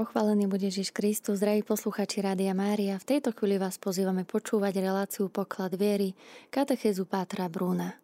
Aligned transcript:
Pochválený 0.00 0.48
bude 0.48 0.64
Ježiš 0.64 0.96
Kristus, 0.96 1.44
zdraví 1.44 1.60
posluchači 1.60 2.24
Rádia 2.24 2.56
Mária. 2.56 2.96
V 2.96 3.04
tejto 3.04 3.36
chvíli 3.36 3.60
vás 3.60 3.76
pozývame 3.76 4.24
počúvať 4.24 4.80
reláciu 4.80 5.28
Poklad 5.28 5.76
viery 5.76 6.16
katechezu 6.48 7.04
Pátra 7.04 7.52
Brúna. 7.52 8.00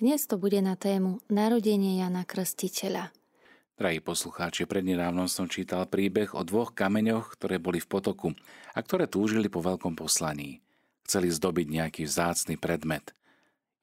Dnes 0.00 0.24
to 0.24 0.40
bude 0.40 0.56
na 0.64 0.80
tému 0.80 1.20
Narodenie 1.28 2.00
Jana 2.00 2.24
Krstiteľa. 2.24 3.12
Drahí 3.76 4.00
poslucháči, 4.00 4.64
prednedávnom 4.64 5.28
som 5.28 5.44
čítal 5.44 5.84
príbeh 5.84 6.32
o 6.32 6.40
dvoch 6.40 6.72
kameňoch, 6.72 7.36
ktoré 7.36 7.60
boli 7.60 7.84
v 7.84 7.88
potoku 7.92 8.32
a 8.72 8.80
ktoré 8.80 9.04
túžili 9.04 9.52
po 9.52 9.60
veľkom 9.60 9.92
poslaní. 9.92 10.64
Chceli 11.04 11.28
zdobiť 11.28 11.66
nejaký 11.68 12.08
vzácny 12.08 12.56
predmet. 12.56 13.12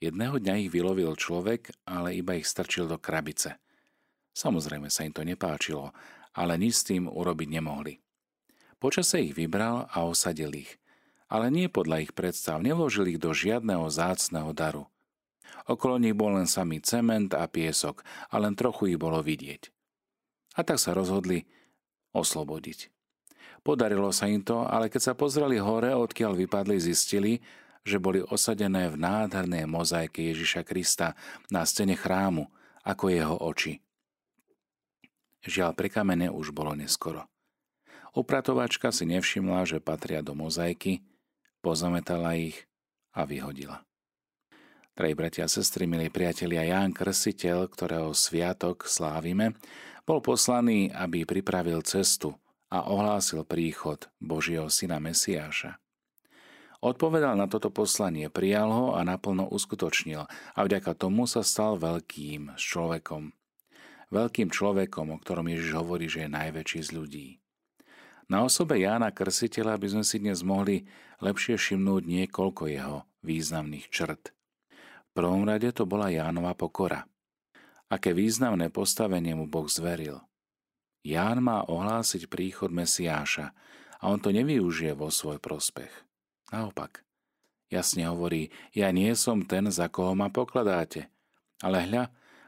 Jedného 0.01 0.41
dňa 0.41 0.57
ich 0.57 0.73
vylovil 0.73 1.13
človek, 1.13 1.69
ale 1.85 2.17
iba 2.17 2.33
ich 2.33 2.49
strčil 2.49 2.89
do 2.89 2.97
krabice. 2.97 3.61
Samozrejme 4.33 4.89
sa 4.89 5.05
im 5.05 5.13
to 5.13 5.21
nepáčilo 5.21 5.93
ale 6.33 6.57
nič 6.57 6.73
s 6.81 6.87
tým 6.89 7.05
urobiť 7.07 7.49
nemohli. 7.49 8.01
Počase 8.81 9.23
ich 9.23 9.33
vybral 9.37 9.87
a 9.87 10.03
osadil 10.03 10.51
ich, 10.53 10.75
ale 11.31 11.47
nie 11.47 11.71
podľa 11.71 12.03
ich 12.03 12.11
predstav, 12.11 12.59
nevložil 12.59 13.15
ich 13.15 13.21
do 13.21 13.31
žiadneho 13.31 13.87
zácného 13.87 14.51
daru. 14.51 14.85
Okolo 15.63 15.95
nich 15.95 16.17
bol 16.17 16.35
len 16.35 16.49
samý 16.49 16.83
cement 16.83 17.31
a 17.31 17.47
piesok 17.47 18.03
a 18.27 18.35
len 18.41 18.57
trochu 18.57 18.91
ich 18.91 18.99
bolo 18.99 19.23
vidieť. 19.23 19.71
A 20.59 20.67
tak 20.67 20.77
sa 20.77 20.91
rozhodli 20.91 21.47
oslobodiť. 22.11 22.91
Podarilo 23.63 24.11
sa 24.11 24.27
im 24.27 24.43
to, 24.43 24.67
ale 24.67 24.91
keď 24.91 25.01
sa 25.01 25.13
pozreli 25.15 25.55
hore, 25.55 25.95
odkiaľ 25.95 26.35
vypadli, 26.35 26.75
zistili, 26.83 27.39
že 27.83 27.99
boli 27.99 28.19
osadené 28.19 28.91
v 28.91 28.99
nádhernej 28.99 29.63
mozaike 29.67 30.19
Ježiša 30.35 30.67
Krista 30.67 31.15
na 31.47 31.63
stene 31.63 31.95
chrámu, 31.95 32.47
ako 32.83 33.03
jeho 33.07 33.37
oči. 33.39 33.79
Žiaľ, 35.43 35.71
pre 35.75 35.91
kamene 35.91 36.31
už 36.31 36.55
bolo 36.55 36.71
neskoro. 36.71 37.27
Upratovačka 38.15 38.95
si 38.95 39.03
nevšimla, 39.09 39.67
že 39.67 39.83
patria 39.83 40.23
do 40.23 40.37
mozaiky, 40.37 41.03
pozametala 41.59 42.39
ich 42.39 42.63
a 43.11 43.27
vyhodila. 43.27 43.83
Drahí 44.93 45.17
bratia 45.17 45.49
a 45.49 45.51
sestry, 45.51 45.89
milí 45.89 46.13
priatelia, 46.13 46.69
Ján 46.69 46.93
Krsiteľ, 46.93 47.65
ktorého 47.65 48.13
sviatok 48.13 48.85
slávime, 48.85 49.57
bol 50.05 50.21
poslaný, 50.21 50.93
aby 50.93 51.25
pripravil 51.25 51.81
cestu 51.81 52.37
a 52.69 52.85
ohlásil 52.85 53.41
príchod 53.41 54.05
Božieho 54.21 54.69
syna 54.69 55.01
Mesiáša. 55.01 55.81
Odpovedal 56.83 57.39
na 57.39 57.49
toto 57.49 57.73
poslanie, 57.73 58.29
prijal 58.29 58.69
ho 58.69 58.85
a 58.93 59.01
naplno 59.01 59.49
uskutočnil 59.49 60.29
a 60.29 60.59
vďaka 60.61 60.93
tomu 60.93 61.25
sa 61.25 61.41
stal 61.41 61.79
veľkým 61.81 62.53
človekom 62.59 63.33
veľkým 64.09 64.49
človekom, 64.51 65.13
o 65.13 65.17
ktorom 65.21 65.47
Ježiš 65.51 65.71
hovorí, 65.77 66.09
že 66.09 66.25
je 66.25 66.35
najväčší 66.35 66.79
z 66.83 66.89
ľudí. 66.91 67.27
Na 68.31 68.47
osobe 68.47 68.79
Jána 68.79 69.11
Krsiteľa 69.11 69.75
by 69.77 69.87
sme 69.93 70.03
si 70.07 70.17
dnes 70.23 70.41
mohli 70.41 70.87
lepšie 71.19 71.59
všimnúť 71.59 72.03
niekoľko 72.07 72.63
jeho 72.71 72.97
významných 73.21 73.87
črt. 73.91 74.31
V 75.11 75.11
prvom 75.11 75.45
rade 75.45 75.69
to 75.75 75.85
bola 75.85 76.09
Jánova 76.09 76.55
pokora. 76.57 77.05
Aké 77.91 78.15
významné 78.15 78.73
postavenie 78.73 79.37
mu 79.37 79.45
Boh 79.45 79.69
zveril. 79.69 80.17
Ján 81.03 81.43
má 81.43 81.67
ohlásiť 81.67 82.31
príchod 82.31 82.71
Mesiáša 82.71 83.51
a 83.99 84.03
on 84.07 84.23
to 84.23 84.31
nevyužije 84.31 84.95
vo 84.95 85.11
svoj 85.11 85.37
prospech. 85.37 85.91
Naopak, 86.49 87.03
jasne 87.67 88.07
hovorí, 88.07 88.55
ja 88.71 88.89
nie 88.95 89.11
som 89.19 89.43
ten, 89.43 89.67
za 89.67 89.91
koho 89.91 90.15
ma 90.15 90.31
pokladáte, 90.31 91.11
ale 91.59 91.85
hľa, 91.85 92.03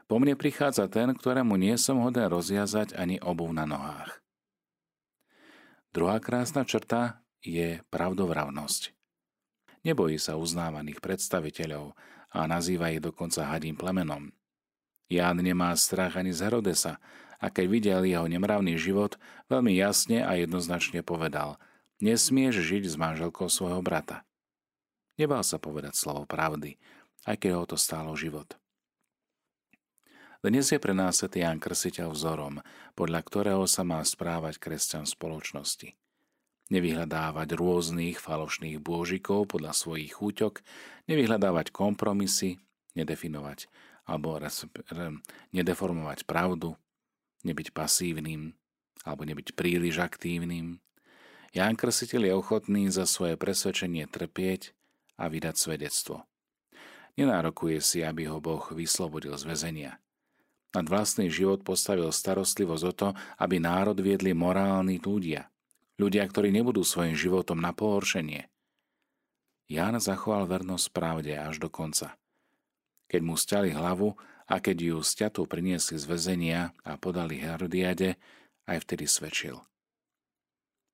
po 0.06 0.22
mne 0.22 0.38
prichádza 0.38 0.86
ten, 0.86 1.10
ktorému 1.14 1.58
nie 1.58 1.74
som 1.78 1.98
hoden 2.02 2.30
rozviazať 2.30 2.94
ani 2.94 3.18
obuv 3.18 3.50
na 3.50 3.66
nohách. 3.66 4.22
Druhá 5.90 6.22
krásna 6.22 6.62
črta 6.62 7.22
je 7.42 7.82
pravdovravnosť. 7.90 8.94
Nebojí 9.86 10.18
sa 10.18 10.34
uznávaných 10.34 10.98
predstaviteľov 10.98 11.94
a 12.34 12.44
nazýva 12.50 12.90
ich 12.90 13.02
dokonca 13.02 13.46
hadím 13.46 13.78
plemenom. 13.78 14.34
Ján 15.06 15.38
nemá 15.38 15.70
strach 15.78 16.18
ani 16.18 16.34
z 16.34 16.50
Herodesa 16.50 16.98
a 17.38 17.46
keď 17.48 17.66
videl 17.70 18.02
jeho 18.02 18.26
nemravný 18.26 18.74
život, 18.74 19.14
veľmi 19.46 19.78
jasne 19.78 20.26
a 20.26 20.34
jednoznačne 20.34 21.06
povedal 21.06 21.56
Nesmieš 21.96 22.60
žiť 22.60 22.92
s 22.92 22.96
manželkou 23.00 23.48
svojho 23.48 23.80
brata. 23.80 24.26
Nebal 25.16 25.40
sa 25.40 25.56
povedať 25.56 25.96
slovo 25.96 26.28
pravdy, 26.28 26.76
aj 27.24 27.40
keď 27.40 27.50
ho 27.56 27.64
to 27.64 27.80
stálo 27.80 28.12
život. 28.12 28.52
Dnes 30.46 30.70
je 30.70 30.78
pre 30.78 30.94
nás 30.94 31.18
Sv. 31.18 31.42
Ján 31.42 31.58
Krsiteľ 31.58 32.14
vzorom, 32.14 32.62
podľa 32.94 33.18
ktorého 33.26 33.66
sa 33.66 33.82
má 33.82 33.98
správať 34.06 34.62
kresťan 34.62 35.02
spoločnosti. 35.02 35.98
Nevyhľadávať 36.70 37.58
rôznych 37.58 38.22
falošných 38.22 38.78
bôžikov 38.78 39.50
podľa 39.50 39.74
svojich 39.74 40.14
chúťok, 40.14 40.62
nevyhľadávať 41.10 41.74
kompromisy, 41.74 42.62
nedefinovať 42.94 43.66
alebo 44.06 44.38
nedeformovať 45.50 46.22
pravdu, 46.30 46.78
nebyť 47.42 47.74
pasívnym 47.74 48.54
alebo 49.02 49.26
nebyť 49.26 49.50
príliš 49.50 49.98
aktívnym. 49.98 50.78
Ján 51.58 51.74
Krsiteľ 51.74 52.22
je 52.22 52.38
ochotný 52.38 52.86
za 52.94 53.02
svoje 53.10 53.34
presvedčenie 53.34 54.06
trpieť 54.06 54.78
a 55.18 55.26
vydať 55.26 55.58
svedectvo. 55.58 56.22
Nenárokuje 57.18 57.82
si, 57.82 58.06
aby 58.06 58.30
ho 58.30 58.38
Boh 58.38 58.62
vyslobodil 58.70 59.34
z 59.34 59.42
väzenia– 59.42 59.98
nad 60.76 60.84
vlastný 60.84 61.32
život 61.32 61.64
postavil 61.64 62.12
starostlivosť 62.12 62.84
o 62.84 62.92
to, 62.92 63.08
aby 63.40 63.56
národ 63.56 63.96
viedli 63.96 64.36
morálni 64.36 65.00
ľudia. 65.00 65.48
Ľudia, 65.96 66.28
ktorí 66.28 66.52
nebudú 66.52 66.84
svojim 66.84 67.16
životom 67.16 67.56
na 67.56 67.72
pohoršenie. 67.72 68.52
Ján 69.66 69.96
zachoval 69.96 70.44
vernosť 70.46 70.86
pravde 70.92 71.32
až 71.34 71.58
do 71.58 71.72
konca. 71.72 72.14
Keď 73.08 73.20
mu 73.24 73.34
stiali 73.34 73.72
hlavu 73.72 74.14
a 74.46 74.60
keď 74.60 74.76
ju 74.92 74.96
stiatu 75.00 75.48
priniesli 75.48 75.96
z 75.96 76.04
väzenia 76.04 76.60
a 76.84 77.00
podali 77.00 77.40
Herodiade, 77.40 78.20
aj 78.68 78.84
vtedy 78.84 79.08
svedčil. 79.08 79.58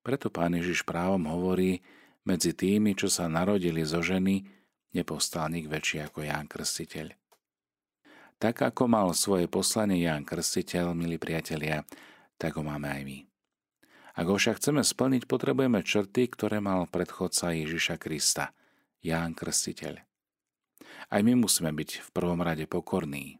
Preto 0.06 0.30
pán 0.32 0.56
Ježiš 0.56 0.86
právom 0.86 1.26
hovorí, 1.28 1.82
medzi 2.22 2.54
tými, 2.54 2.94
čo 2.94 3.10
sa 3.10 3.26
narodili 3.26 3.82
zo 3.82 3.98
ženy, 3.98 4.46
nepostal 4.94 5.50
nik 5.50 5.66
väčší 5.66 6.06
ako 6.06 6.22
Ján 6.22 6.46
Krstiteľ. 6.46 7.21
Tak 8.42 8.74
ako 8.74 8.90
mal 8.90 9.06
svoje 9.14 9.46
poslanie 9.46 10.02
Ján 10.02 10.26
Krstiteľ, 10.26 10.98
milí 10.98 11.14
priatelia, 11.14 11.86
tak 12.34 12.58
ho 12.58 12.66
máme 12.66 12.90
aj 12.90 13.02
my. 13.06 13.18
Ak 14.18 14.26
ho 14.26 14.34
však 14.34 14.58
chceme 14.58 14.82
splniť, 14.82 15.30
potrebujeme 15.30 15.78
črty, 15.78 16.26
ktoré 16.26 16.58
mal 16.58 16.90
predchodca 16.90 17.54
Ježiša 17.54 18.02
Krista, 18.02 18.50
Ján 18.98 19.38
Krstiteľ. 19.38 19.94
Aj 21.06 21.20
my 21.22 21.38
musíme 21.38 21.70
byť 21.70 22.02
v 22.02 22.08
prvom 22.10 22.42
rade 22.42 22.66
pokorní. 22.66 23.38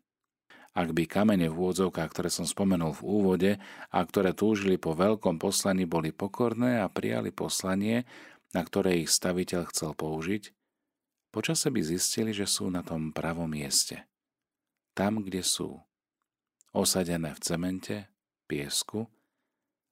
Ak 0.70 0.94
by 0.94 1.10
kamene 1.10 1.50
v 1.50 1.58
úvodzovkách, 1.58 2.06
ktoré 2.14 2.30
som 2.30 2.46
spomenul 2.46 2.94
v 2.94 3.02
úvode 3.02 3.52
a 3.90 3.98
ktoré 4.06 4.30
túžili 4.38 4.78
po 4.78 4.94
veľkom 4.94 5.42
poslaní, 5.42 5.82
boli 5.82 6.14
pokorné 6.14 6.78
a 6.78 6.86
prijali 6.86 7.34
poslanie, 7.34 8.06
na 8.54 8.62
ktoré 8.62 9.02
ich 9.02 9.10
staviteľ 9.10 9.66
chcel 9.66 9.98
použiť, 9.98 10.54
počase 11.34 11.74
by 11.74 11.82
zistili, 11.82 12.30
že 12.30 12.46
sú 12.46 12.70
na 12.70 12.86
tom 12.86 13.10
pravom 13.10 13.50
mieste– 13.50 14.06
tam, 14.92 15.24
kde 15.24 15.44
sú. 15.44 15.80
Osadené 16.72 17.36
v 17.36 17.40
cemente, 17.44 17.96
piesku, 18.48 19.04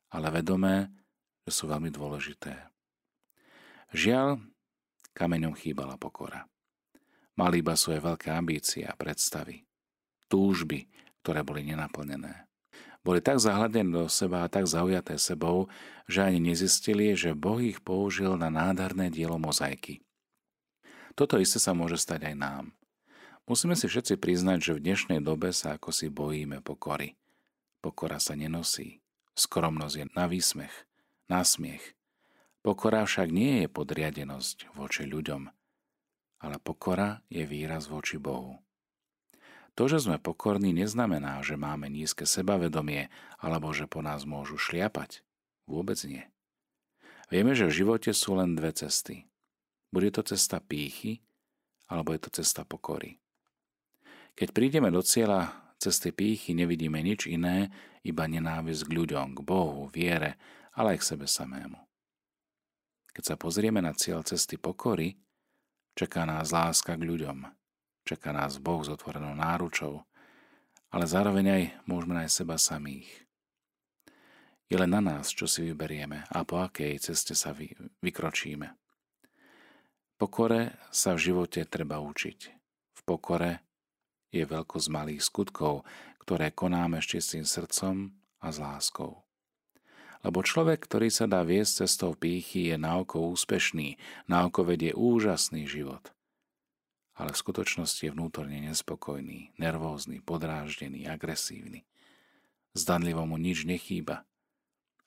ale 0.08 0.32
vedomé, 0.32 0.88
že 1.44 1.52
sú 1.52 1.68
veľmi 1.68 1.92
dôležité. 1.92 2.56
Žiaľ, 3.92 4.40
kameňom 5.12 5.52
chýbala 5.56 6.00
pokora. 6.00 6.46
Mali 7.36 7.64
iba 7.64 7.76
svoje 7.76 8.00
veľké 8.00 8.28
ambície 8.32 8.84
a 8.84 8.96
predstavy. 8.96 9.64
Túžby, 10.28 10.86
ktoré 11.24 11.44
boli 11.44 11.64
nenaplnené. 11.64 12.48
Boli 13.00 13.24
tak 13.24 13.40
zahľadené 13.40 13.96
do 13.96 14.04
seba 14.12 14.44
a 14.44 14.52
tak 14.52 14.68
zaujaté 14.68 15.16
sebou, 15.16 15.72
že 16.04 16.20
ani 16.20 16.52
nezistili, 16.52 17.16
že 17.16 17.32
Boh 17.32 17.56
ich 17.56 17.80
použil 17.80 18.36
na 18.36 18.52
nádherné 18.52 19.08
dielo 19.08 19.40
mozaiky. 19.40 20.04
Toto 21.16 21.40
isté 21.40 21.56
sa 21.56 21.72
môže 21.72 21.96
stať 21.96 22.28
aj 22.32 22.36
nám. 22.36 22.64
Musíme 23.48 23.76
si 23.78 23.86
všetci 23.88 24.18
priznať, 24.20 24.58
že 24.60 24.72
v 24.76 24.84
dnešnej 24.84 25.20
dobe 25.22 25.54
sa 25.54 25.78
ako 25.78 25.90
si 25.94 26.12
bojíme 26.12 26.60
pokory. 26.60 27.16
Pokora 27.80 28.20
sa 28.20 28.36
nenosí. 28.36 29.00
Skromnosť 29.38 29.94
je 29.96 30.04
na 30.12 30.28
výsmech, 30.28 30.74
na 31.30 31.40
smiech. 31.46 31.96
Pokora 32.60 33.08
však 33.08 33.32
nie 33.32 33.64
je 33.64 33.68
podriadenosť 33.72 34.76
voči 34.76 35.08
ľuďom, 35.08 35.48
ale 36.44 36.56
pokora 36.60 37.24
je 37.32 37.48
výraz 37.48 37.88
voči 37.88 38.20
Bohu. 38.20 38.60
To, 39.80 39.88
že 39.88 40.02
sme 40.02 40.20
pokorní, 40.20 40.76
neznamená, 40.76 41.40
že 41.40 41.56
máme 41.56 41.88
nízke 41.88 42.28
sebavedomie 42.28 43.08
alebo 43.40 43.72
že 43.72 43.88
po 43.88 44.04
nás 44.04 44.28
môžu 44.28 44.60
šliapať. 44.60 45.24
Vôbec 45.64 45.96
nie. 46.04 46.28
Vieme, 47.30 47.54
že 47.56 47.70
v 47.70 47.76
živote 47.80 48.10
sú 48.10 48.36
len 48.36 48.58
dve 48.58 48.74
cesty. 48.74 49.24
Bude 49.88 50.10
to 50.10 50.26
cesta 50.26 50.58
pýchy, 50.58 51.22
alebo 51.86 52.12
je 52.12 52.20
to 52.26 52.42
cesta 52.42 52.66
pokory. 52.66 53.22
Keď 54.40 54.56
prídeme 54.56 54.88
do 54.88 55.04
cieľa 55.04 55.52
cesty 55.76 56.16
pýchy, 56.16 56.56
nevidíme 56.56 56.96
nič 57.04 57.28
iné, 57.28 57.68
iba 58.00 58.24
nenávisť 58.24 58.88
k 58.88 58.94
ľuďom, 58.96 59.36
k 59.36 59.40
Bohu, 59.44 59.84
viere 59.92 60.40
ale 60.72 60.96
aj 60.96 60.98
k 61.04 61.08
sebe 61.12 61.26
samému. 61.28 61.76
Keď 63.12 63.24
sa 63.26 63.36
pozrieme 63.36 63.84
na 63.84 63.92
cieľ 63.92 64.24
cesty 64.24 64.56
pokory, 64.56 65.12
čaká 65.92 66.24
nás 66.24 66.56
láska 66.56 66.96
k 66.96 67.04
ľuďom, 67.04 67.44
čaká 68.08 68.32
nás 68.32 68.56
Boh 68.56 68.80
s 68.80 68.88
otvorenou 68.88 69.36
náručou, 69.36 70.08
ale 70.88 71.04
zároveň 71.04 71.46
aj 71.52 71.62
môžeme 71.84 72.16
nájsť 72.16 72.32
seba 72.32 72.56
samých. 72.56 73.12
Je 74.72 74.78
len 74.80 74.88
na 74.88 75.04
nás, 75.04 75.28
čo 75.34 75.44
si 75.44 75.68
vyberieme 75.68 76.24
a 76.32 76.48
po 76.48 76.64
akej 76.64 76.96
ceste 76.96 77.36
sa 77.36 77.52
vy, 77.52 77.76
vykročíme. 78.00 78.72
Pokore 80.16 80.80
sa 80.88 81.12
v 81.12 81.28
živote 81.28 81.68
treba 81.68 82.00
učiť. 82.00 82.38
V 82.96 83.00
pokore 83.04 83.69
je 84.30 84.42
veľkosť 84.46 84.88
malých 84.90 85.22
skutkov, 85.22 85.82
ktoré 86.22 86.54
konáme 86.54 87.02
s 87.02 87.10
čistým 87.10 87.42
srdcom 87.42 88.14
a 88.40 88.48
s 88.50 88.58
láskou. 88.62 89.26
Lebo 90.20 90.44
človek, 90.44 90.84
ktorý 90.84 91.08
sa 91.08 91.24
dá 91.24 91.40
viesť 91.40 91.84
cestou 91.84 92.12
pýchy, 92.12 92.70
je 92.70 92.76
naoko 92.76 93.32
úspešný, 93.32 93.96
naoko 94.28 94.68
vedie 94.68 94.92
úžasný 94.92 95.64
život. 95.64 96.12
Ale 97.16 97.32
v 97.32 97.40
skutočnosti 97.40 98.00
je 98.04 98.12
vnútorne 98.12 98.60
nespokojný, 98.64 99.56
nervózny, 99.56 100.20
podráždený, 100.20 101.08
agresívny. 101.08 101.88
Zdanlivo 102.76 103.24
mu 103.24 103.40
nič 103.40 103.64
nechýba, 103.64 104.28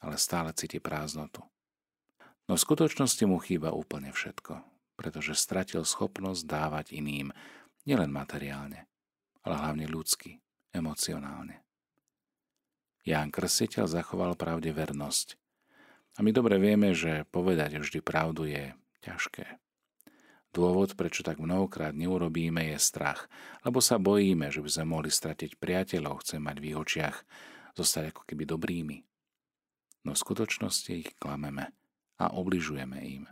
ale 0.01 0.17
stále 0.17 0.51
cíti 0.53 0.81
prázdnotu. 0.81 1.45
No 2.49 2.59
v 2.59 2.63
skutočnosti 2.65 3.23
mu 3.23 3.39
chýba 3.39 3.71
úplne 3.71 4.11
všetko, 4.11 4.65
pretože 4.99 5.37
stratil 5.37 5.87
schopnosť 5.87 6.43
dávať 6.43 6.85
iným, 6.91 7.31
nielen 7.87 8.11
materiálne, 8.11 8.89
ale 9.43 9.55
hlavne 9.59 9.85
ľudsky, 9.87 10.39
emocionálne. 10.71 11.63
Ján 13.03 13.35
Krstiteľ 13.35 13.91
zachoval 13.91 14.39
pravde 14.39 14.71
vernosť. 14.71 15.35
A 16.15 16.23
my 16.23 16.31
dobre 16.31 16.55
vieme, 16.55 16.95
že 16.95 17.27
povedať 17.27 17.81
vždy 17.81 17.99
pravdu 17.99 18.47
je 18.47 18.71
ťažké. 19.03 19.59
Dôvod, 20.53 20.93
prečo 20.93 21.25
tak 21.25 21.41
mnohokrát 21.41 21.97
neurobíme, 21.97 22.71
je 22.71 22.77
strach, 22.77 23.25
lebo 23.65 23.81
sa 23.81 23.97
bojíme, 23.97 24.53
že 24.53 24.61
by 24.61 24.69
sme 24.69 24.85
mohli 24.93 25.09
stratiť 25.09 25.57
priateľov, 25.57 26.21
chcem 26.21 26.37
mať 26.37 26.57
v 26.61 26.67
ich 26.69 26.77
očiach, 26.77 27.17
zostať 27.73 28.13
ako 28.13 28.21
keby 28.29 28.45
dobrými. 28.45 28.97
No 30.05 30.13
v 30.13 30.21
skutočnosti 30.21 30.91
ich 30.93 31.09
klameme 31.17 31.73
a 32.21 32.37
obližujeme 32.37 33.01
im. 33.01 33.25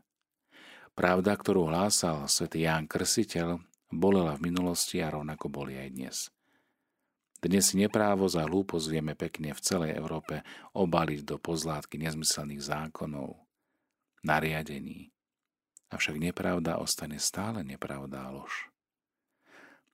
Pravda, 0.98 1.38
ktorú 1.38 1.70
hlásal 1.70 2.26
svätý 2.26 2.66
Ján 2.66 2.90
Krsiteľ, 2.90 3.62
bolela 3.92 4.40
v 4.40 4.52
minulosti 4.52 5.04
a 5.04 5.12
rovnako 5.12 5.52
boli 5.52 5.78
aj 5.78 5.90
dnes. 5.92 6.18
Dnes 7.42 7.74
si 7.74 7.76
neprávo 7.82 8.30
za 8.30 8.46
hlúposť 8.46 8.86
vieme 8.88 9.18
pekne 9.18 9.52
v 9.52 9.64
celej 9.66 9.98
Európe 9.98 10.46
obaliť 10.78 11.26
do 11.26 11.42
pozlátky 11.42 11.98
nezmyselných 11.98 12.62
zákonov, 12.62 13.34
nariadení. 14.22 15.10
Avšak 15.90 16.22
nepravda 16.22 16.78
ostane 16.78 17.18
stále 17.18 17.66
nepravda 17.66 18.30
a 18.30 18.32
lož. 18.32 18.72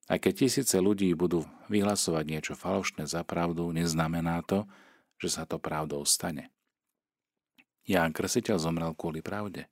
Aj 0.08 0.20
keď 0.20 0.48
tisíce 0.48 0.78
ľudí 0.80 1.12
budú 1.16 1.44
vyhlasovať 1.68 2.24
niečo 2.28 2.54
falošné 2.56 3.08
za 3.08 3.24
pravdu, 3.28 3.72
neznamená 3.76 4.40
to, 4.44 4.64
že 5.20 5.40
sa 5.40 5.44
to 5.44 5.60
pravdou 5.60 6.04
stane. 6.08 6.52
Ján 7.88 8.12
Krsiteľ 8.12 8.60
zomrel 8.60 8.92
kvôli 8.96 9.24
pravde. 9.24 9.72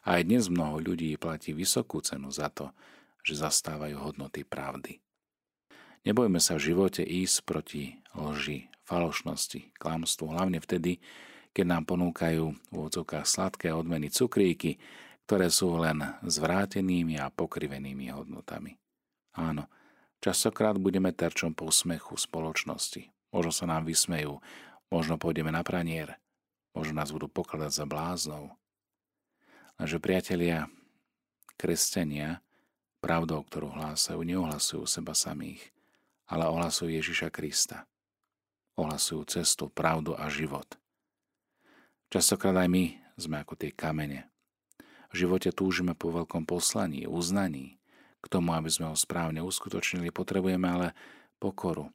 A 0.00 0.16
aj 0.16 0.24
dnes 0.24 0.48
mnoho 0.48 0.80
ľudí 0.80 1.12
platí 1.20 1.52
vysokú 1.52 2.00
cenu 2.00 2.32
za 2.32 2.48
to, 2.48 2.72
že 3.24 3.38
zastávajú 3.38 4.00
hodnoty 4.00 4.42
pravdy. 4.44 5.00
Nebojme 6.00 6.40
sa 6.40 6.56
v 6.56 6.72
živote 6.72 7.04
ísť 7.04 7.36
proti 7.44 8.00
lži, 8.16 8.72
falošnosti, 8.88 9.76
klamstvu, 9.76 10.32
hlavne 10.32 10.58
vtedy, 10.58 10.98
keď 11.52 11.64
nám 11.66 11.84
ponúkajú 11.84 12.44
v 12.72 12.76
odzokách 12.76 13.28
sladké 13.28 13.68
odmeny 13.74 14.08
cukríky, 14.08 14.80
ktoré 15.28 15.52
sú 15.52 15.76
len 15.78 16.02
zvrátenými 16.24 17.20
a 17.20 17.28
pokrivenými 17.30 18.10
hodnotami. 18.10 18.80
Áno, 19.36 19.70
častokrát 20.18 20.74
budeme 20.74 21.14
terčom 21.14 21.54
posmechu 21.54 22.18
spoločnosti. 22.18 23.12
Možno 23.30 23.52
sa 23.54 23.64
nám 23.70 23.86
vysmejú, 23.86 24.42
možno 24.90 25.22
pôjdeme 25.22 25.54
na 25.54 25.62
pranier, 25.62 26.18
možno 26.74 26.98
nás 26.98 27.14
budú 27.14 27.30
pokladať 27.30 27.70
za 27.70 27.86
bláznou. 27.86 28.58
Lenže 29.78 30.02
priatelia, 30.02 30.66
kresťania, 31.54 32.42
pravdou, 33.00 33.42
ktorú 33.42 33.72
hlásajú, 33.72 34.20
neohlasujú 34.22 34.84
seba 34.86 35.16
samých– 35.16 35.60
ale 36.30 36.46
ohlasujú 36.46 36.94
Ježiša 36.94 37.28
Krista. 37.34 37.90
Ohlasujú 38.78 39.26
cestu, 39.26 39.66
pravdu 39.66 40.14
a 40.14 40.30
život. 40.30 40.78
Častokrát 42.08 42.54
aj 42.54 42.70
my 42.70 42.84
sme 43.18 43.42
ako 43.42 43.58
tie 43.58 43.74
kamene. 43.74 44.30
V 45.10 45.26
živote 45.26 45.50
túžime 45.50 45.98
po 45.98 46.14
veľkom 46.14 46.46
poslaní, 46.46 47.04
uznaní. 47.04 47.82
K 48.22 48.26
tomu, 48.30 48.54
aby 48.54 48.70
sme 48.70 48.94
ho 48.94 48.96
správne 48.96 49.42
uskutočnili, 49.42 50.14
potrebujeme 50.14 50.70
ale 50.70 50.88
pokoru 51.42 51.90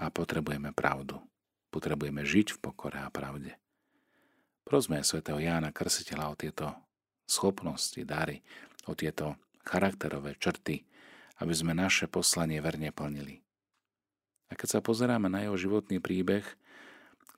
a 0.00 0.08
potrebujeme 0.08 0.72
pravdu. 0.72 1.20
Potrebujeme 1.68 2.24
žiť 2.24 2.56
v 2.56 2.58
pokore 2.64 2.96
a 2.96 3.12
pravde. 3.12 3.60
Prosme 4.64 5.04
svätého 5.04 5.36
Jána 5.36 5.70
Krsiteľa 5.70 6.32
o 6.32 6.38
tieto 6.38 6.66
schopnosti, 7.28 8.00
dary, 8.08 8.40
o 8.88 8.96
tieto 8.96 9.36
charakterové 9.64 10.36
črty, 10.36 10.84
aby 11.40 11.54
sme 11.56 11.72
naše 11.72 12.06
poslanie 12.06 12.60
verne 12.60 12.92
plnili. 12.92 13.40
A 14.50 14.58
keď 14.58 14.78
sa 14.78 14.80
pozeráme 14.82 15.30
na 15.30 15.46
jeho 15.46 15.56
životný 15.56 16.02
príbeh, 16.02 16.44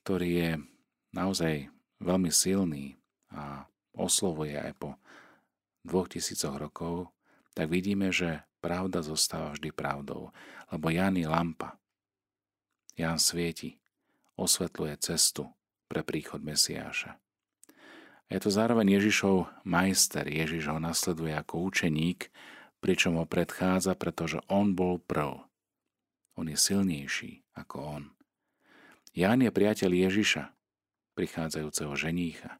ktorý 0.02 0.28
je 0.32 0.50
naozaj 1.12 1.68
veľmi 2.00 2.32
silný 2.32 2.96
a 3.30 3.68
oslovuje 3.94 4.56
aj 4.56 4.72
po 4.80 4.90
dvoch 5.84 6.08
tisícoch 6.08 6.56
rokov, 6.56 7.12
tak 7.52 7.68
vidíme, 7.68 8.08
že 8.10 8.42
pravda 8.64 9.04
zostáva 9.04 9.52
vždy 9.52 9.70
pravdou, 9.76 10.32
lebo 10.72 10.86
Jan 10.88 11.20
je 11.20 11.28
lampa. 11.28 11.76
Jan 12.96 13.20
svieti, 13.20 13.76
osvetľuje 14.40 14.94
cestu 15.00 15.52
pre 15.86 16.00
príchod 16.00 16.40
Mesiáša. 16.40 17.20
Je 18.28 18.38
to 18.40 18.50
zároveň 18.50 19.00
Ježišov 19.00 19.64
majster. 19.66 20.24
Ježiš 20.28 20.70
ho 20.70 20.78
nasleduje 20.78 21.34
ako 21.34 21.68
učeník, 21.68 22.28
pričom 22.82 23.18
ho 23.18 23.26
predchádza, 23.26 23.94
pretože 23.94 24.42
on 24.50 24.74
bol 24.74 24.98
prv. 24.98 25.42
On 26.34 26.46
je 26.48 26.56
silnejší 26.56 27.46
ako 27.54 27.76
on. 27.80 28.04
Ján 29.12 29.44
je 29.44 29.52
priateľ 29.52 29.92
Ježiša, 30.08 30.48
prichádzajúceho 31.12 31.92
ženícha. 31.92 32.56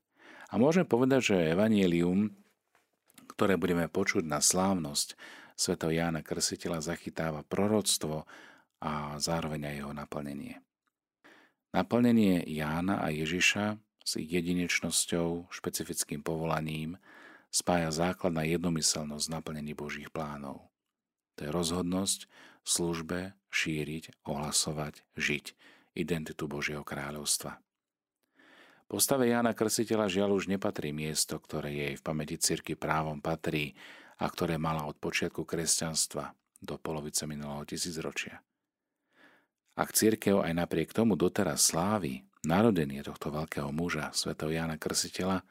A 0.53 0.61
môžeme 0.61 0.85
povedať, 0.85 1.33
že 1.33 1.57
evanielium, 1.57 2.37
ktoré 3.33 3.57
budeme 3.57 3.89
počuť 3.89 4.29
na 4.29 4.45
slávnosť 4.45 5.17
sv. 5.57 5.73
Jána 5.89 6.21
Krsiteľa, 6.21 6.85
zachytáva 6.85 7.41
proroctvo 7.41 8.29
a 8.85 9.17
zároveň 9.17 9.73
aj 9.73 9.75
jeho 9.81 9.93
naplnenie. 9.97 10.55
Naplnenie 11.73 12.45
Jána 12.45 13.01
a 13.01 13.09
Ježiša 13.09 13.81
s 14.03 14.19
ich 14.19 14.31
jedinečnosťou, 14.31 15.51
špecifickým 15.51 16.21
povolaním 16.21 16.99
spája 17.53 17.93
základ 17.93 18.33
na 18.33 18.45
jednomyselnosť 18.49 19.27
naplnení 19.29 19.77
Božích 19.77 20.09
plánov. 20.09 20.69
To 21.37 21.47
je 21.47 21.51
rozhodnosť 21.51 22.27
službe 22.65 23.35
šíriť, 23.53 24.25
ohlasovať, 24.25 25.05
žiť 25.17 25.57
identitu 25.93 26.49
Božieho 26.49 26.85
kráľovstva. 26.85 27.61
Postave 28.89 29.33
Jána 29.33 29.57
Krsiteľa 29.57 30.09
žiaľ 30.13 30.37
už 30.37 30.53
nepatrí 30.53 30.93
miesto, 30.93 31.41
ktoré 31.41 31.73
jej 31.73 31.95
v 31.97 32.05
pamäti 32.05 32.37
cirky 32.37 32.77
právom 32.77 33.25
patrí 33.25 33.73
a 34.21 34.29
ktoré 34.29 34.61
mala 34.61 34.85
od 34.85 35.01
počiatku 35.01 35.49
kresťanstva 35.49 36.37
do 36.61 36.77
polovice 36.77 37.25
minulého 37.25 37.65
tisícročia. 37.65 38.45
Ak 39.73 39.97
církev 39.97 40.45
aj 40.45 40.53
napriek 40.53 40.93
tomu 40.93 41.17
doteraz 41.17 41.73
slávi 41.73 42.21
narodenie 42.43 43.03
tohto 43.07 43.31
veľkého 43.31 43.71
muža, 43.71 44.11
svätého 44.15 44.51
Jána 44.51 44.79
Krsiteľa, 44.79 45.47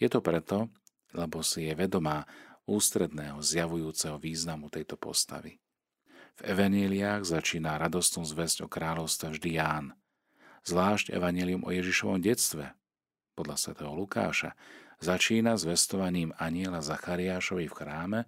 je 0.00 0.08
to 0.10 0.20
preto, 0.24 0.72
lebo 1.14 1.44
si 1.44 1.70
je 1.70 1.74
vedomá 1.76 2.26
ústredného 2.64 3.44
zjavujúceho 3.44 4.16
významu 4.18 4.72
tejto 4.72 4.96
postavy. 4.96 5.60
V 6.34 6.40
evaníliách 6.50 7.22
začína 7.22 7.78
radostnú 7.78 8.26
zväzť 8.26 8.66
o 8.66 8.68
kráľovstve 8.68 9.38
vždy 9.38 9.50
Ján, 9.54 9.86
zvlášť 10.66 11.14
evanílium 11.14 11.62
o 11.62 11.70
Ježišovom 11.70 12.18
detstve, 12.18 12.74
podľa 13.38 13.56
svätého 13.60 13.92
Lukáša, 13.94 14.56
začína 14.98 15.54
zvestovaním 15.60 16.34
aniela 16.40 16.82
Zachariášovi 16.82 17.70
v 17.70 17.76
chráme 17.76 18.20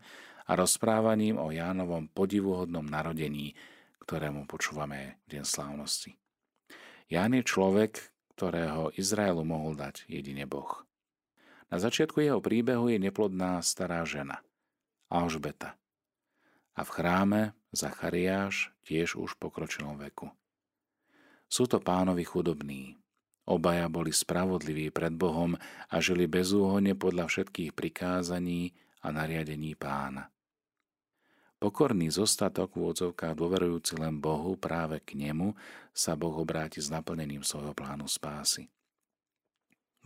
a 0.47 0.53
rozprávaním 0.55 1.41
o 1.41 1.51
Jánovom 1.51 2.07
podivuhodnom 2.13 2.87
narodení, 2.87 3.59
ktorému 4.05 4.47
počúvame 4.47 5.19
v 5.27 5.39
deň 5.39 5.45
slávnosti. 5.47 6.15
Ján 7.07 7.39
je 7.39 7.43
človek, 7.47 8.03
ktorého 8.35 8.91
Izraelu 8.99 9.47
mohol 9.47 9.79
dať 9.79 10.05
jedine 10.11 10.45
Boh. 10.45 10.83
Na 11.71 11.79
začiatku 11.79 12.23
jeho 12.23 12.39
príbehu 12.43 12.91
je 12.91 12.99
neplodná 12.99 13.59
stará 13.63 14.03
žena, 14.07 14.43
Alžbeta. 15.11 15.79
A 16.77 16.85
v 16.85 16.91
chráme 16.91 17.41
Zachariáš 17.73 18.75
tiež 18.85 19.17
už 19.17 19.39
pokročilom 19.41 19.97
veku. 19.99 20.29
Sú 21.47 21.71
to 21.71 21.79
pánovi 21.79 22.27
chudobní. 22.27 22.99
Obaja 23.47 23.87
boli 23.87 24.11
spravodliví 24.11 24.91
pred 24.91 25.15
Bohom 25.15 25.55
a 25.87 25.97
žili 26.03 26.27
bezúhonne 26.27 26.99
podľa 26.99 27.31
všetkých 27.31 27.71
prikázaní 27.73 28.75
a 29.07 29.15
nariadení 29.15 29.79
pána. 29.79 30.35
Pokorný 31.67 32.15
zostatok 32.15 32.79
v 32.79 32.87
úvodzovkách 32.87 33.35
dôverujúci 33.35 33.99
len 33.99 34.23
Bohu, 34.23 34.55
práve 34.55 35.03
k 35.03 35.19
nemu 35.19 35.59
sa 35.91 36.15
Boh 36.15 36.31
obráti 36.39 36.79
s 36.79 36.95
naplnením 36.95 37.43
svojho 37.43 37.75
plánu 37.75 38.07
spásy. 38.07 38.71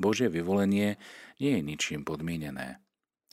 Božie 0.01 0.33
vyvolenie 0.33 0.97
nie 1.37 1.53
je 1.53 1.61
ničím 1.61 2.01
podmienené. 2.01 2.81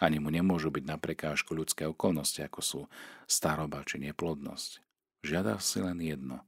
Ani 0.04 0.20
mu 0.20 0.28
nemôžu 0.28 0.76
byť 0.76 0.84
na 0.84 1.00
prekážku 1.00 1.56
ľudské 1.56 1.88
okolnosti, 1.88 2.44
ako 2.44 2.60
sú 2.60 2.82
staroba 3.32 3.88
či 3.88 4.04
neplodnosť. 4.04 4.84
Žiada 5.24 5.64
si 5.64 5.80
len 5.80 6.04
jedno, 6.04 6.44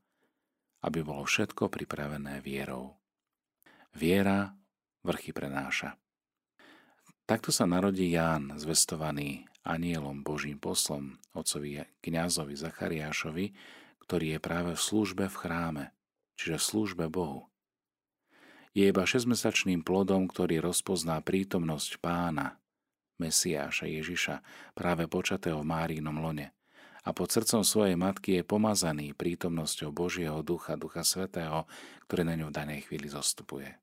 aby 0.83 0.99
bolo 0.99 1.23
všetko 1.23 1.71
pripravené 1.71 2.43
vierou. 2.43 2.99
Viera 3.95 4.51
vrchy 5.07 5.31
prenáša. 5.31 5.95
Takto 7.23 7.55
sa 7.55 7.63
narodí 7.63 8.11
Ján, 8.11 8.59
zvestovaný 8.59 9.47
anielom 9.69 10.25
Božím 10.25 10.57
poslom, 10.57 11.21
otcovi 11.37 11.85
kňazovi 12.01 12.57
Zachariášovi, 12.57 13.45
ktorý 14.09 14.25
je 14.35 14.39
práve 14.41 14.71
v 14.73 14.81
službe 14.81 15.29
v 15.29 15.35
chráme, 15.37 15.85
čiže 16.33 16.57
v 16.57 16.67
službe 16.73 17.05
Bohu. 17.13 17.45
Je 18.73 18.89
iba 18.89 19.05
šesťmesačným 19.05 19.85
plodom, 19.85 20.25
ktorý 20.25 20.61
rozpozná 20.65 21.21
prítomnosť 21.21 22.01
pána, 22.01 22.57
Mesiáša 23.19 23.85
Ježiša, 23.85 24.41
práve 24.73 25.05
počatého 25.05 25.59
v 25.61 25.69
Márínom 25.69 26.17
lone. 26.23 26.55
A 27.03 27.11
pod 27.11 27.31
srdcom 27.31 27.67
svojej 27.67 27.99
matky 27.99 28.39
je 28.39 28.47
pomazaný 28.47 29.11
prítomnosťou 29.15 29.91
Božieho 29.91 30.39
ducha, 30.39 30.79
Ducha 30.79 31.03
Svetého, 31.03 31.67
ktorý 32.07 32.21
na 32.27 32.35
ňu 32.39 32.47
v 32.51 32.55
danej 32.55 32.79
chvíli 32.87 33.11
zostupuje. 33.11 33.75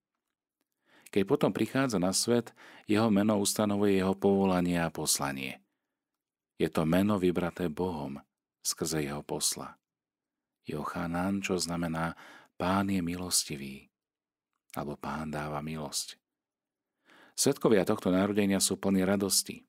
Keď 1.13 1.23
potom 1.25 1.51
prichádza 1.53 1.97
na 2.01 2.13
svet, 2.13 2.53
jeho 2.89 3.09
meno 3.13 3.41
ustanovuje 3.41 4.01
jeho 4.01 4.17
povolanie 4.17 4.81
a 4.81 4.93
poslanie. 4.93 5.66
Je 6.57 6.69
to 6.73 6.89
meno 6.89 7.21
vybraté 7.21 7.69
Bohom 7.69 8.21
skrze 8.65 9.05
jeho 9.05 9.23
posla. 9.23 9.79
Jochanan, 10.67 11.39
čo 11.45 11.61
znamená 11.61 12.19
Pán 12.59 12.91
je 12.91 12.99
milostivý, 13.05 13.87
alebo 14.75 14.99
Pán 14.99 15.31
dáva 15.31 15.63
milosť. 15.63 16.19
Svetkovia 17.37 17.85
tohto 17.85 18.09
narodenia 18.09 18.59
sú 18.59 18.81
plní 18.81 19.05
radosti. 19.05 19.69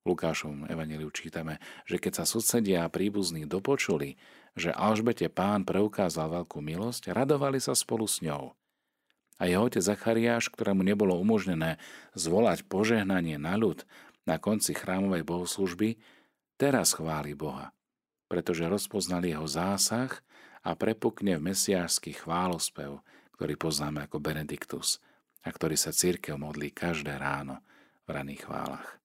V 0.00 0.16
Lukášovom 0.16 0.64
evaneliu 0.72 1.12
čítame, 1.12 1.60
že 1.84 2.00
keď 2.00 2.12
sa 2.18 2.24
susedia 2.24 2.88
a 2.88 2.92
príbuzní 2.92 3.44
dopočuli, 3.44 4.16
že 4.56 4.72
Alžbete 4.72 5.28
pán 5.28 5.68
preukázal 5.68 6.40
veľkú 6.40 6.64
milosť, 6.64 7.12
radovali 7.12 7.60
sa 7.60 7.76
spolu 7.76 8.08
s 8.08 8.24
ňou. 8.24 8.56
A 9.36 9.48
jeho 9.48 9.68
otec 9.68 9.84
Zachariáš, 9.84 10.48
ktorému 10.48 10.80
nebolo 10.80 11.16
umožnené 11.20 11.76
zvolať 12.16 12.64
požehnanie 12.64 13.36
na 13.36 13.60
ľud 13.60 13.84
na 14.30 14.38
konci 14.38 14.78
chrámovej 14.78 15.26
bohoslužby, 15.26 15.98
teraz 16.54 16.94
chváli 16.94 17.34
Boha, 17.34 17.74
pretože 18.30 18.70
rozpoznali 18.70 19.34
jeho 19.34 19.50
zásah 19.50 20.22
a 20.62 20.78
prepukne 20.78 21.34
v 21.42 21.50
mesiášsky 21.50 22.14
chválospev, 22.14 23.02
ktorý 23.34 23.58
poznáme 23.58 24.06
ako 24.06 24.22
Benediktus– 24.22 24.96
a 25.44 25.48
ktorý 25.48 25.76
sa 25.76 25.94
církev 25.94 26.36
modlí 26.36 26.72
každé 26.72 27.16
ráno 27.16 27.64
v 28.04 28.08
raných 28.12 28.44
chválach. 28.44 29.00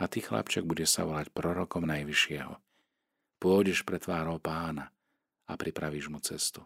A 0.00 0.08
ty, 0.08 0.24
chlapček, 0.24 0.64
bude 0.64 0.84
sa 0.88 1.04
volať 1.04 1.32
prorokom 1.32 1.84
Najvyššieho. 1.84 2.56
Pôjdeš 3.40 3.84
pre 3.84 4.00
tvárou 4.00 4.40
pána 4.40 4.92
a 5.48 5.52
pripravíš 5.56 6.08
mu 6.12 6.20
cestu. 6.20 6.64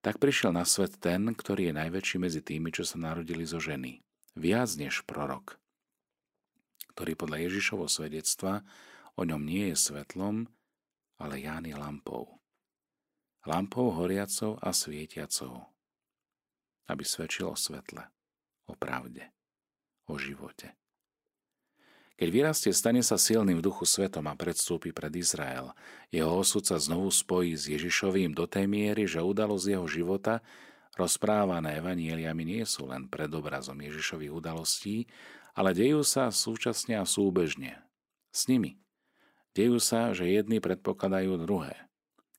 Tak 0.00 0.16
prišiel 0.16 0.56
na 0.56 0.64
svet 0.64 0.96
ten, 0.96 1.34
ktorý 1.36 1.70
je 1.70 1.74
najväčší 1.76 2.16
medzi 2.22 2.40
tými, 2.40 2.72
čo 2.72 2.86
sa 2.88 2.96
narodili 2.96 3.44
zo 3.44 3.60
ženy. 3.60 4.00
Viac 4.38 4.70
než 4.78 5.04
prorok, 5.04 5.59
ktorý 6.92 7.14
podľa 7.14 7.46
Ježišovho 7.46 7.86
svedectva 7.86 8.66
o 9.14 9.22
ňom 9.22 9.42
nie 9.42 9.70
je 9.72 9.76
svetlom, 9.78 10.50
ale 11.20 11.44
Ján 11.44 11.68
je 11.68 11.76
lampou. 11.76 12.40
Lampou 13.44 13.92
horiacou 13.92 14.60
a 14.60 14.72
svietiacou, 14.72 15.64
aby 16.88 17.04
svedčil 17.04 17.48
o 17.48 17.56
svetle, 17.56 18.04
o 18.68 18.76
pravde, 18.76 19.32
o 20.08 20.20
živote. 20.20 20.76
Keď 22.20 22.28
vyrastie, 22.28 22.72
stane 22.76 23.00
sa 23.00 23.16
silným 23.16 23.64
v 23.64 23.66
duchu 23.72 23.88
svetom 23.88 24.28
a 24.28 24.36
predstúpi 24.36 24.92
pred 24.92 25.08
Izrael. 25.16 25.72
Jeho 26.12 26.28
osud 26.28 26.60
sa 26.68 26.76
znovu 26.76 27.08
spojí 27.08 27.56
s 27.56 27.64
Ježišovým 27.64 28.36
do 28.36 28.44
tej 28.44 28.68
miery, 28.68 29.08
že 29.08 29.24
udalosť 29.24 29.64
jeho 29.72 29.88
života, 29.88 30.44
rozprávané 31.00 31.80
evanieliami, 31.80 32.44
nie 32.44 32.64
sú 32.68 32.92
len 32.92 33.08
predobrazom 33.08 33.80
Ježišových 33.80 34.36
udalostí, 34.36 35.08
ale 35.60 35.76
dejú 35.76 36.00
sa 36.00 36.32
súčasne 36.32 36.96
a 36.96 37.04
súbežne. 37.04 37.76
S 38.32 38.48
nimi. 38.48 38.80
Dejú 39.52 39.76
sa, 39.76 40.16
že 40.16 40.24
jedni 40.24 40.56
predpokladajú 40.56 41.36
druhé. 41.44 41.76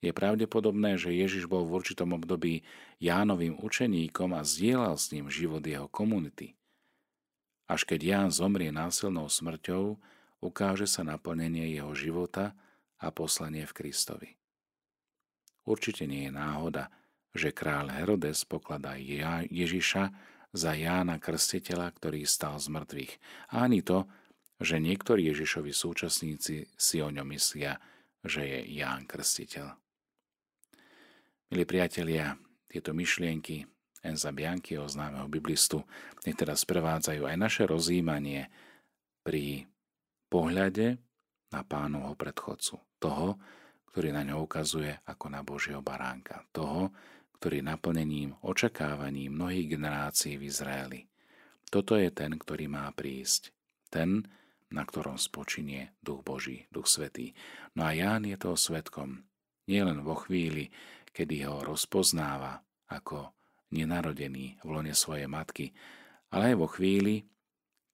Je 0.01 0.09
pravdepodobné, 0.09 0.97
že 0.97 1.13
Ježiš 1.13 1.45
bol 1.45 1.69
v 1.69 1.77
určitom 1.77 2.17
období 2.17 2.65
Jánovým 2.97 3.61
učeníkom 3.61 4.33
a 4.33 4.41
zdieľal 4.41 4.97
s 4.97 5.13
ním 5.13 5.29
život 5.29 5.61
jeho 5.61 5.85
komunity. 5.85 6.57
Až 7.69 7.85
keď 7.85 8.01
Ján 8.01 8.29
zomrie 8.33 8.73
násilnou 8.73 9.29
smrťou, 9.29 10.01
ukáže 10.41 10.89
sa 10.89 11.05
naplnenie 11.05 11.69
jeho 11.77 11.93
života 11.93 12.57
a 12.97 13.13
poslanie 13.13 13.69
v 13.69 13.75
Kristovi. 13.77 14.29
Určite 15.61 16.09
nie 16.09 16.25
je 16.25 16.33
náhoda, 16.33 16.89
že 17.37 17.53
král 17.53 17.93
Herodes 17.93 18.41
pokladá 18.49 18.97
Ježiša 19.45 20.09
za 20.51 20.75
Jána 20.75 21.17
Krstiteľa, 21.17 21.91
ktorý 21.95 22.27
stal 22.27 22.59
z 22.59 22.67
mŕtvych. 22.71 23.13
A 23.55 23.65
ani 23.65 23.83
to, 23.83 24.07
že 24.61 24.77
niektorí 24.77 25.25
Ježišovi 25.31 25.73
súčasníci 25.73 26.69
si 26.75 26.97
o 27.01 27.09
ňom 27.09 27.27
myslia, 27.33 27.81
že 28.21 28.45
je 28.45 28.59
Ján 28.77 29.09
Krstiteľ. 29.09 29.73
Milí 31.51 31.63
priatelia, 31.67 32.37
tieto 32.69 32.95
myšlienky 32.95 33.67
Enza 34.01 34.33
Bianchiho, 34.33 34.87
známeho 34.87 35.29
biblistu, 35.29 35.85
nech 36.25 36.37
teda 36.37 36.57
sprevádzajú 36.57 37.27
aj 37.27 37.37
naše 37.37 37.63
rozjímanie 37.69 38.49
pri 39.21 39.69
pohľade 40.31 40.97
na 41.51 41.61
pánovho 41.61 42.17
predchodcu, 42.17 42.81
toho, 42.97 43.37
ktorý 43.91 44.15
na 44.15 44.23
ňo 44.23 44.41
ukazuje 44.41 44.95
ako 45.05 45.25
na 45.27 45.43
Božieho 45.43 45.83
baránka, 45.83 46.47
toho, 46.55 46.89
ktorý 47.41 47.65
naplnením 47.65 48.37
očakávaní 48.45 49.33
mnohých 49.33 49.73
generácií 49.73 50.37
v 50.37 50.45
Izraeli. 50.45 51.09
Toto 51.73 51.97
je 51.97 52.13
ten, 52.13 52.37
ktorý 52.37 52.69
má 52.69 52.85
prísť. 52.93 53.49
Ten, 53.89 54.29
na 54.69 54.85
ktorom 54.85 55.17
spočinie 55.17 55.97
Duch 56.05 56.21
Boží, 56.21 56.69
Duch 56.69 56.85
Svetý. 56.85 57.33
No 57.73 57.89
a 57.89 57.97
Ján 57.97 58.29
je 58.29 58.37
toho 58.37 58.53
svetkom. 58.53 59.25
Nie 59.65 59.81
len 59.81 60.05
vo 60.05 60.21
chvíli, 60.21 60.69
kedy 61.09 61.49
ho 61.49 61.65
rozpoznáva 61.65 62.61
ako 62.93 63.33
nenarodený 63.73 64.61
v 64.61 64.69
lone 64.69 64.93
svojej 64.93 65.25
matky, 65.25 65.73
ale 66.29 66.53
aj 66.53 66.55
vo 66.61 66.69
chvíli, 66.69 67.25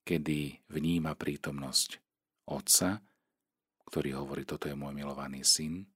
kedy 0.04 0.68
vníma 0.68 1.16
prítomnosť 1.16 2.04
Otca, 2.52 3.00
ktorý 3.88 4.20
hovorí, 4.20 4.44
toto 4.44 4.68
je 4.68 4.76
môj 4.76 4.92
milovaný 4.92 5.48
syn, 5.48 5.88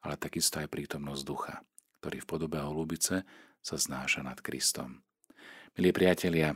ale 0.00 0.16
takisto 0.16 0.56
aj 0.56 0.72
prítomnosť 0.72 1.22
ducha, 1.28 1.60
ktorý 1.98 2.22
v 2.22 2.30
podobe 2.30 2.58
holubice 2.62 3.26
sa 3.62 3.76
znáša 3.76 4.22
nad 4.22 4.38
Kristom. 4.40 5.02
Milí 5.74 5.90
priatelia, 5.90 6.54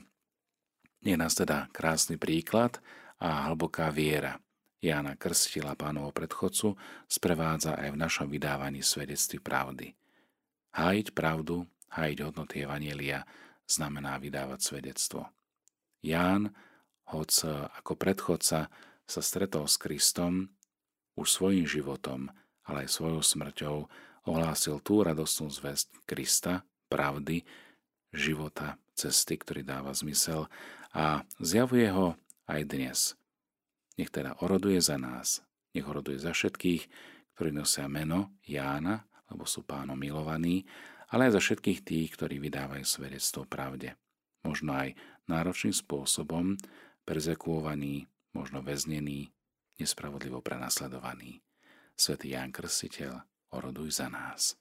je 1.03 1.15
nás 1.19 1.35
teda 1.35 1.67
krásny 1.75 2.19
príklad 2.19 2.79
a 3.19 3.51
hlboká 3.51 3.91
viera 3.91 4.39
Jána 4.83 5.15
Krstila 5.15 5.79
pánovo 5.79 6.11
predchodcu 6.11 6.75
sprevádza 7.07 7.79
aj 7.79 7.95
v 7.95 8.01
našom 8.03 8.27
vydávaní 8.27 8.83
svedectví 8.83 9.39
pravdy. 9.39 9.95
Hájiť 10.75 11.15
pravdu, 11.15 11.71
hájiť 11.95 12.19
hodnoty 12.27 12.67
Evanielia 12.67 13.23
znamená 13.63 14.19
vydávať 14.19 14.59
svedectvo. 14.59 15.31
Ján, 16.03 16.51
hoc 17.15 17.31
ako 17.79 17.95
predchodca 17.95 18.67
sa 19.07 19.21
stretol 19.23 19.71
s 19.71 19.79
Kristom, 19.79 20.51
už 21.15 21.31
svojim 21.31 21.63
životom, 21.63 22.35
ale 22.67 22.83
aj 22.83 22.99
svojou 22.99 23.23
smrťou 23.23 23.87
ohlásil 24.29 24.79
tú 24.85 25.03
radostnú 25.03 25.51
zväzť 25.51 26.07
Krista, 26.07 26.63
pravdy, 26.87 27.43
života, 28.13 28.77
cesty, 28.93 29.41
ktorý 29.41 29.65
dáva 29.67 29.97
zmysel 29.97 30.47
a 30.93 31.25
zjavuje 31.41 31.89
ho 31.91 32.15
aj 32.47 32.61
dnes– 32.69 32.99
nech 34.01 34.09
teda 34.09 34.41
oroduje 34.41 34.81
za 34.81 34.97
nás, 34.97 35.45
nech 35.77 35.85
oroduje 35.85 36.17
za 36.17 36.33
všetkých, 36.33 36.83
ktorí 37.37 37.51
nosia 37.53 37.89
meno 37.89 38.33
Jána, 38.45 39.05
lebo 39.29 39.45
sú 39.45 39.65
pánom 39.65 39.97
milovaní, 39.97 40.65
ale 41.13 41.29
aj 41.29 41.37
za 41.37 41.41
všetkých 41.41 41.81
tých, 41.85 42.09
ktorí 42.17 42.41
vydávajú 42.41 42.85
svedectvo 42.85 43.45
pravde. 43.45 43.97
Možno 44.43 44.73
aj 44.73 44.97
náročným 45.29 45.77
spôsobom, 45.77 46.57
perzekuovaní, 47.05 48.09
možno 48.33 48.65
väznení, 48.65 49.29
nespravodlivo 49.77 50.41
prenasledovaní. 50.41 51.45
Svetý 51.93 52.33
Ján 52.33 52.51
Krstiteľ, 52.51 53.21
oroduj 53.53 53.91
za 53.91 54.09
nás. 54.09 54.57